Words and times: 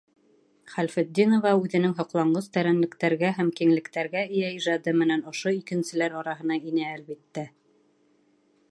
Хәлфетдинова 0.75 1.51
үҙенең 1.65 1.93
һоҡланғыс 1.99 2.47
тәрәнлектәргә 2.57 3.31
һәм 3.41 3.53
киңлектәргә 3.61 4.25
эйә 4.31 4.51
ижады 4.57 4.95
менән 5.03 5.25
ошо 5.35 5.55
икенселәр 5.61 6.19
араһына 6.25 6.61
инә, 6.73 6.91
әлбиттә. 6.97 7.49